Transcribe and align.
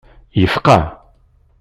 Yefqaɛ. 0.39 0.81